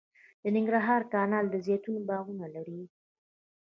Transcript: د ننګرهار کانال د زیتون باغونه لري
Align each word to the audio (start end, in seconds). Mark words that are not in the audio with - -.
د 0.41 0.43
ننګرهار 0.55 1.01
کانال 1.13 1.45
د 1.49 1.55
زیتون 1.65 1.95
باغونه 2.09 2.45
لري 2.55 2.81